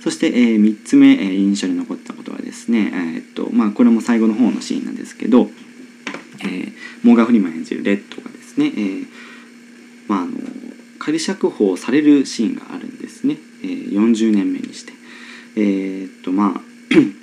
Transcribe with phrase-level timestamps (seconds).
[0.00, 5.48] そして、えー、3つ目、えー、印象に残ったことはですね、えー、っとまあ、これも最後の方のシーンなんですけど、
[6.40, 9.06] えー、モーガン・フリマン演じるレッドがですね、えー
[10.08, 10.32] まあ、あの
[10.98, 14.92] 仮釈放されるシーンがあるんですね、えー、40年目にして。
[15.56, 16.60] えー、っとまあ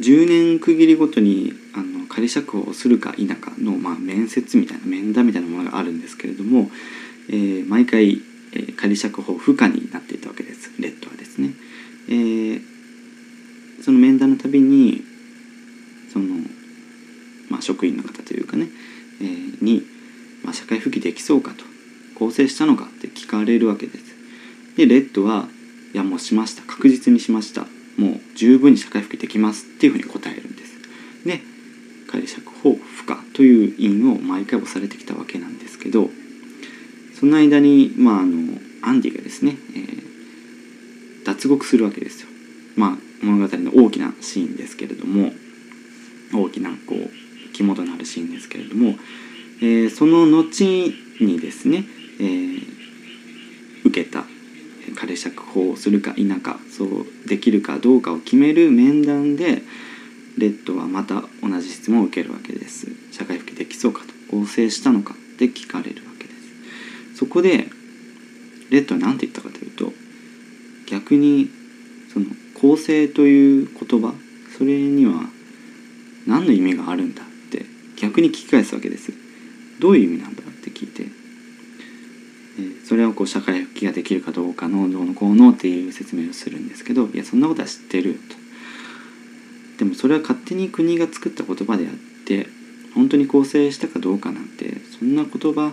[0.00, 6.70] 10年区切りごとにあの仮釈放するか否かの、まあ、面接みたいな面談みたいなものがあるんですけれども、
[7.28, 8.22] えー、毎回、
[8.52, 11.52] え、仮釈放不可になっていたわけですレッドはですね。
[12.08, 12.62] えー、
[13.82, 15.02] その面談のたびに
[16.12, 16.36] その、
[17.50, 18.68] まあ、職員の方というかね、
[19.20, 19.82] えー、に、
[20.42, 21.64] まあ、社会復帰できそうかと
[22.18, 24.04] 更生したのかって聞かれるわけです。
[24.76, 25.48] でレッドは
[25.92, 27.62] いやもうしました確実にしました
[27.96, 30.78] もう十分に社会復帰できますっていうふうに答えるんです。
[31.24, 31.40] で
[32.06, 36.08] 仮釈放不可という印を毎回押されてきたわけなんですけど
[37.18, 38.37] その間に、まあ、あの
[38.88, 42.28] アンディがですね、えー、脱獄するわけですよ。
[42.76, 45.32] まあ、物語の大きなシーンですけれども
[46.32, 47.10] 大きなこう
[47.52, 48.94] 肝となるシーンですけれども、
[49.60, 51.84] えー、その後にですね、
[52.20, 52.62] えー、
[53.84, 54.24] 受けた
[54.94, 59.62] 仮釈放するか否かそうできるかどうかを決める面談で
[60.38, 67.66] レッドはまた同じ質問を受けるわけです社会復帰できそうかと合成したのかって聞かれるわけですそこで
[68.70, 69.92] レッドは何て言ったかというと
[70.90, 71.48] 逆に
[72.12, 72.26] その
[72.60, 74.14] 構成という言葉
[74.56, 75.22] それには
[76.26, 77.64] 何の意味があるんだって
[77.96, 79.12] 逆に聞き返すわけです。
[79.80, 81.04] どういう意味なんだって聞いて
[82.58, 89.78] えそれをこう社会復帰ができるかどうかのどうのこうのっていう説明をするんですけどいやそんなことは知ってると。
[89.78, 91.94] でもそれは勝手に国が作った言葉であっ
[92.26, 92.48] て
[92.94, 95.72] 本当に構成したかどうかなんてそんな言葉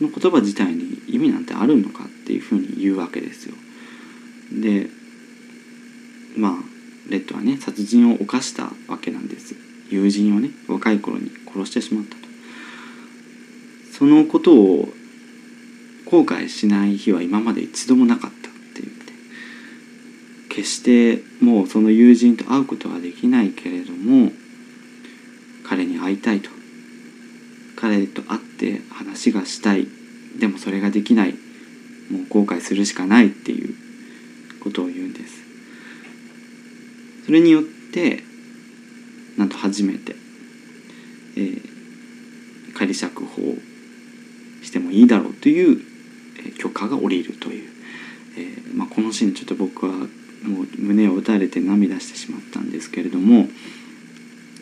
[0.00, 3.54] の言葉自体に意味なんてあるのかっていうふうに言うわけですよ。
[4.52, 4.88] で
[6.36, 6.52] まあ
[7.10, 9.54] レッドはね殺人を犯したわけなんです
[9.90, 12.20] 友人をね若い頃に殺してしまったと。
[13.92, 14.88] そのことを
[16.06, 19.12] 後悔しない日は今まで一度もなかったって言って
[20.48, 24.32] 決してもうその友人と会うことはできないけれども
[25.68, 26.50] 彼に会いたいと
[27.80, 29.86] 彼と会って話がしたい。
[30.38, 31.32] でもそれができない。
[32.10, 33.74] もう後悔するしかないっていう
[34.62, 35.34] ことを言うんです。
[37.24, 38.22] それによって
[39.38, 40.14] なんと初めて、
[41.36, 43.40] えー、仮釈放
[44.62, 45.80] してもいいだろうという
[46.58, 47.70] 許可が下りるという、
[48.36, 50.06] えー、まあ、このシーンちょっと僕はも
[50.62, 53.46] う胸を打たれて涙してしまったんですけれども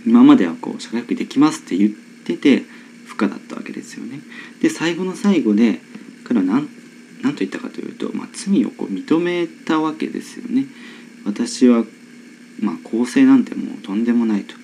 [0.07, 1.91] 今まではこう社会復帰できますって言っ
[2.25, 2.63] てて
[3.19, 4.21] 不可だったわけですよね。
[4.63, 5.81] で最後の最後で
[6.25, 6.69] 彼は何
[7.21, 10.67] 何と言ったかというと、まあ、罪をこう認めたわけですよね。
[11.27, 11.85] 私は、
[12.61, 14.55] まあ、公正なんてもうとんでもないと。
[14.55, 14.59] う、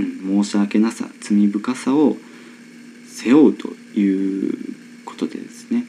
[0.00, 2.16] うん、申し訳なさ罪深さを
[3.06, 5.84] 背負うということでですね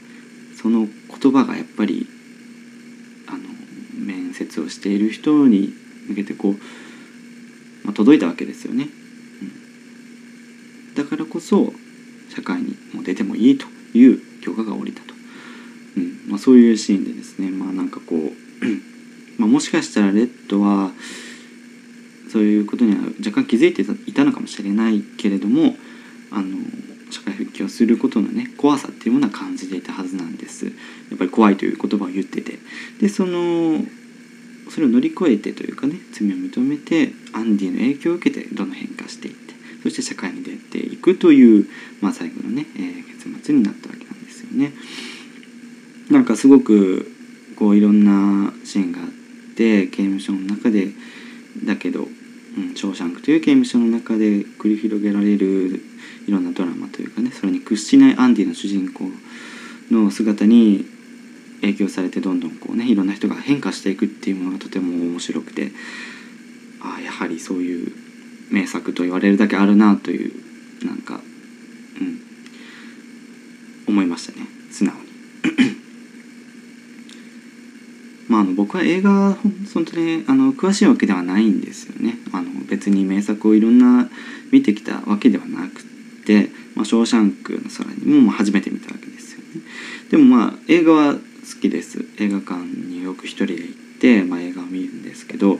[0.61, 0.87] その
[1.21, 2.05] 言葉がやっぱり
[3.27, 3.39] あの
[3.93, 5.73] 面接をしている人に
[6.09, 6.53] 向けてこう、
[7.85, 8.89] まあ、届いたわけですよね、
[11.09, 11.73] からこそ
[12.33, 13.65] 社会にも出てもいいと
[13.97, 15.13] いう許可が下りたと、
[15.97, 16.29] うん。
[16.29, 20.91] まあ、そういうシーンでですねまあなんかこう まもしかしたらレッドは
[22.31, 25.75] そういうことには若干気づいていたのかもしれないけれども
[26.31, 26.57] あの
[27.11, 30.65] 社会復帰をすることのね怖さっていうものは感じていたはずなんです。
[30.65, 30.71] や
[31.15, 32.59] っぱり怖いという言葉を言ってて。
[32.99, 33.83] でその
[34.69, 39.55] それを乗り越えてというかね罪を認めてアンディの影響を受けてどんどん変化していって。
[39.83, 41.67] そして社会に出ていくという、
[42.01, 44.73] まあ、最後のね、えー、結末になったわけなんですよね。
[46.09, 47.11] なんかすごく
[47.55, 49.07] こういろんなシーンがあっ
[49.55, 50.87] て刑務所の中で
[51.65, 55.81] だけど、うん、ショーシャンクという刑務所の中で繰り広げられる
[56.27, 59.05] いろんなドラマというかねそれに屈しないアンディの主人公
[59.91, 60.85] の姿に
[61.61, 65.71] 影響されてどんどんこうねいろんな人が変化していくっていうものがとても面白くて
[66.81, 68.08] ああやはりそういう
[68.49, 70.31] 名作と言われるだけあるなという
[70.85, 71.21] なんか
[71.99, 72.21] うん。
[73.87, 74.45] 思いましたね。
[74.71, 75.09] 素直に。
[78.29, 79.35] まあ、あの僕は映画
[79.73, 82.19] 本当にあの詳しいわけではないんですよね。
[82.31, 84.07] あの別に名作をいろんな
[84.51, 85.83] 見てきたわけではなく
[86.25, 89.61] て「まあ、ショーシャンクの空にも」まあ、初めて見たわけですよね。
[90.11, 91.21] でもまあ映画は好
[91.59, 92.05] きです。
[92.17, 95.59] 映画館によく一人で行って、まあ、映画を見るんですけど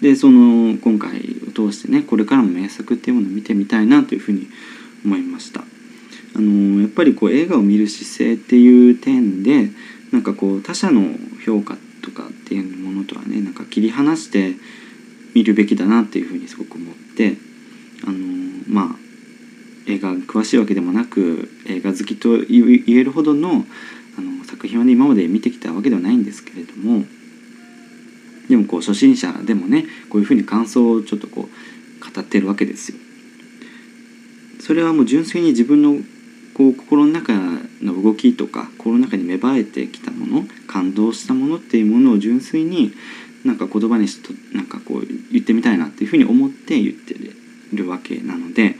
[0.00, 1.10] でその今回
[1.48, 4.46] を通してねこれからも名作っていうものを見てみたいなというふうに
[5.04, 5.60] 思いました。
[5.60, 9.70] あのやっぱりこう映画を見る姿勢っていう点で
[10.12, 11.02] なんかこう他者の
[11.44, 14.54] 評価とかっていうものとはねなんか切り離して
[15.34, 17.36] 見るべきだなっていうふうにすごく思って
[18.06, 18.16] あの
[18.68, 18.96] まあ
[19.86, 23.64] 映画詳しいわけでもなく映画好きと言えるほどの
[24.18, 27.04] あの作品はね今まで見てきたわけではないんですけれども
[28.48, 32.98] でもこう初心者でもねこういうふうに感想をちょっとこう語ってるわけですよ。
[34.60, 35.96] それはもう純粋に自分の
[36.54, 37.32] こう心の中
[37.82, 42.92] の動きとか心の中に芽生えてきたもの感動したものっていうものを純粋に
[43.44, 47.14] なんか言葉にしとなんかこう言ってみたいなっていうふうに思って言って
[47.72, 48.76] るわけなので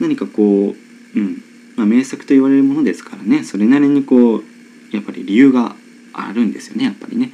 [0.00, 1.42] 何かこう、うん
[1.76, 4.42] まあ、名作と言われるものですからねそれなりにこう
[4.92, 5.74] やっぱり理由が
[6.12, 7.32] あるんですよねやっぱりね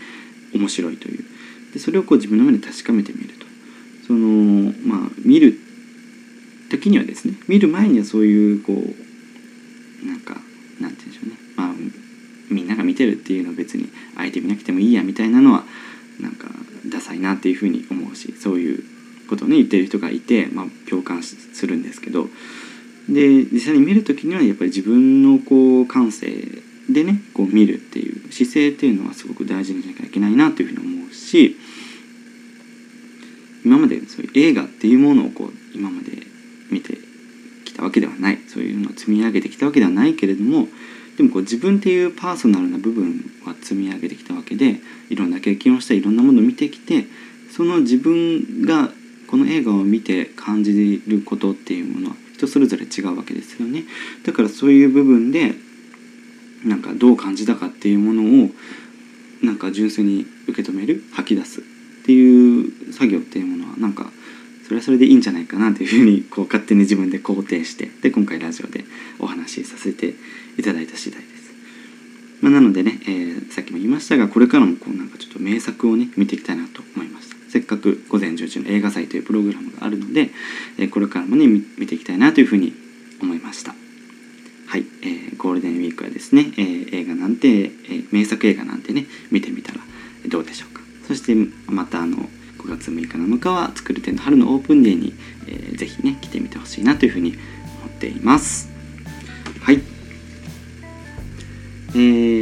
[0.55, 1.25] 面白いという
[1.73, 3.47] でそれをこう自分の目で確かめてみると。
[4.07, 5.59] そのまあ見る
[6.71, 10.35] 時にはですね見る前にはそういうこうなんか
[10.81, 11.37] なんて言うんでしょうね。
[11.57, 11.75] まあ
[12.51, 15.65] みんなが見てるっていうのは別にあえて見なくてもいいやみたいなのは
[16.21, 16.49] なんか
[16.87, 18.83] ダサいなっていうふうに思うしそういう
[19.29, 22.29] ことをね言ってる人がいて、まあ、共感するんですけど。
[23.09, 26.31] で実際に見る時にはやっぱり自分のこう感性
[26.89, 30.90] でねこう見るっていう姿勢っていうのはすごく大事にしなきゃいけないなというふうに思
[31.31, 31.57] し
[33.65, 36.11] 今までそういう映画っていうものをこう今まで
[36.71, 36.97] 見て
[37.65, 38.39] きたわけではない。
[38.49, 40.67] そういうのを積み上げてきたわけではないけれども
[41.17, 47.05] でもこう自分っていうパーソナルな部分は積み上げてきたわけでいろんな経験をしていろんなものを見てきて
[47.55, 48.91] その自分が
[49.29, 53.85] この映画を見て感じることっていうものは人それぞれ違うわけですよね。
[54.25, 55.55] だからそういう部分で
[56.65, 58.51] なんかどう感じたかっていうものを
[59.43, 61.63] なんか純粋に受け止める吐き出すっ
[62.05, 64.11] ていう作業っていうものはなんか
[64.65, 68.85] それはそれでいいんじゃないかなというふうにこう勝手に自分で肯定してで今回ラジオで
[69.19, 70.15] お話しさせて
[70.59, 71.41] いただいた次第です。
[72.41, 80.31] まあ、なのでね、えー、さっきも言いましたがこれからもこうなんかちょっと名作をね見ていきたいなと思いましたせっかく午前10時の映画祭というプログラムがあるので、
[80.79, 82.73] えー、これからもね見ていきたいなというふうに
[83.21, 83.75] 思いました
[84.71, 89.81] はい、えー、ゴールデンウィークはですね、えー、映画なんて、えー、名作映画なんてね見てみたら
[90.29, 90.81] どうでしょうか。
[91.09, 91.35] そして
[91.67, 92.19] またあの
[92.59, 95.13] 5月6日7日は作る点の春のオープンデーに、
[95.49, 97.39] えー、ぜひね来てみてほしいなというふうに思
[97.89, 98.71] っています。
[99.61, 99.83] はい。
[101.89, 101.93] え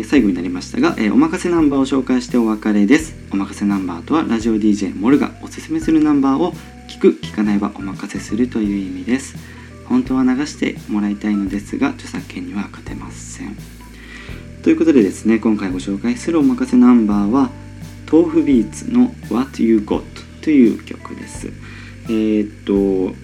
[0.02, 3.16] ー、最後になりましたが、えー、おまかせナンバーを紹介してお別れです。
[3.32, 6.52] おまかせナンバーとはラジオ DJ モルがおすすめするナンバーを
[6.88, 9.58] 聞く聞かないはお任せするという意味です。
[9.88, 13.56] 本当は流してもらいたいのですが著作権には勝てません。
[14.62, 17.50] ということでですね今回ご紹介するおまかせナンバーは
[18.11, 20.02] 豆腐ビーツの What You Got
[20.43, 21.49] という曲です。
[22.05, 23.14] えー、っと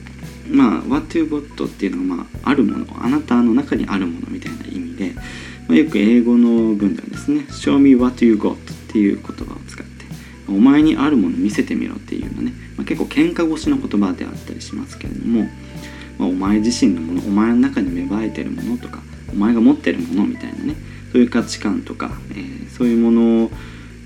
[0.48, 5.14] まあ What You Got っていうのは、まあ、あるものあなたの中にあるものみたいな意味で
[5.68, 8.56] まあ、よく英語の文ではですね「Show me what you got」っ
[8.92, 10.04] ていう言葉を使って
[10.48, 15.48] 「お前にあるもの見せてみろ」っていうのね、まあ、結構喧嘩腰の言葉であったりしますけれども、
[16.18, 19.02] まあ、お前自身のものお前の中に芽生えてるものとか
[19.32, 20.74] お前が持ってるものみたいなね
[21.12, 23.50] そういう価値観とか、えー、そういうもの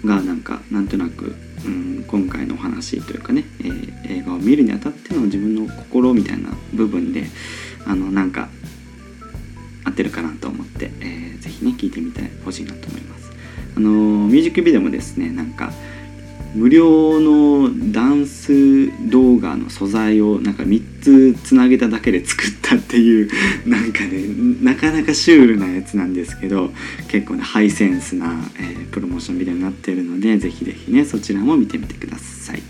[0.04, 1.34] がなんかなんとなく、
[1.64, 7.24] うん、今回のお話というかね、えー、映画を見るにあたっての自分の心みたいな部分で
[7.86, 8.48] あのなんか
[9.84, 13.32] 合ってるかなと思って、えー、ぜひね聞いてみてほしいなと思います。
[13.76, 15.72] あのミュージックビデオもですねなんか
[16.54, 23.30] 無料のダンス動画の素材をなんか3つつなげただけで作ったっていう
[23.68, 24.24] なんかね
[24.62, 26.72] なかなかシュールなやつなんですけど
[27.08, 32.62] 結構ねハイセンスな、えー、プロモーションビデオになってるのでぜひぜひねそちらも見てみてください。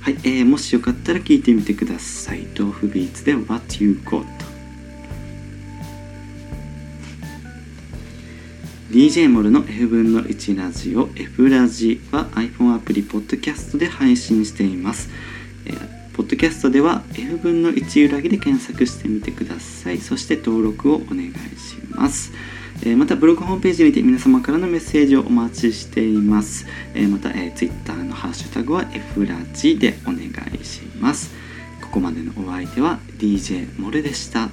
[0.00, 2.46] はい、えー、もしよかったら聞いてみてください。
[2.58, 4.24] 豆腐ビーツで What You Got
[8.90, 15.10] DJ モルの F 分の1ラジオ F ラジは iPhone アプリポッドキャストで配信しています。
[15.64, 19.98] えー、ポッドキャストでは F 分の1裏切で検索してみてください。
[19.98, 22.32] そして登録をお願いします。
[22.82, 26.66] えー、またブログホームページにて皆様からのメッセージをお待ちしています。
[26.92, 30.24] えー、また、え、Twitter のハッシュタグは F ラジでお願
[30.60, 31.30] いします。
[31.80, 34.48] ここまでのお相手は DJ モルでした。